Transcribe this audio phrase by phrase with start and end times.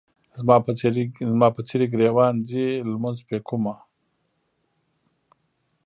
[1.27, 3.75] زما په څېرې ګریوان ځي لمونځ پې کومه.